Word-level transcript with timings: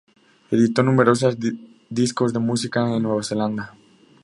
Editó 0.49 0.81
numerosos 0.81 1.37
discos 1.91 2.33
de 2.33 2.39
música 2.39 2.83
de 2.85 2.99
Nueva 2.99 3.21
Zelanda. 3.21 3.75